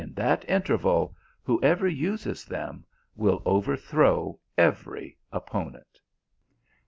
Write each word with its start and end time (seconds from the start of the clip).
213 0.15 0.25
that 0.25 0.49
interval, 0.51 1.15
whoever 1.43 1.87
uses 1.87 2.43
them, 2.45 2.83
will 3.15 3.39
overthrow 3.45 4.39
every 4.57 5.15
opponent." 5.31 5.99